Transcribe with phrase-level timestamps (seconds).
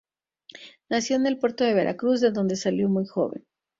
[0.89, 3.45] Nació en el Puerto de Veracruz, de donde salió muy joven.